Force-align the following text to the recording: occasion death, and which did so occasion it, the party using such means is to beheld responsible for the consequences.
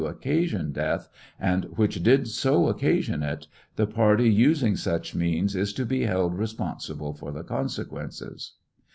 occasion 0.03 0.71
death, 0.71 1.09
and 1.39 1.65
which 1.75 2.01
did 2.01 2.27
so 2.27 2.67
occasion 2.69 3.21
it, 3.21 3.45
the 3.75 3.85
party 3.85 4.27
using 4.27 4.75
such 4.75 5.13
means 5.13 5.55
is 5.55 5.73
to 5.73 5.85
beheld 5.85 6.33
responsible 6.35 7.13
for 7.13 7.31
the 7.31 7.43
consequences. 7.43 8.53